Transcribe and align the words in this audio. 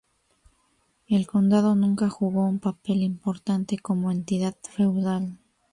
El 1.07 1.27
condado 1.27 1.75
nunca 1.75 2.09
jugó 2.09 2.47
un 2.49 2.57
papel 2.57 3.03
importante 3.03 3.77
como 3.77 4.09
entidad 4.09 4.55
feudal. 4.63 5.37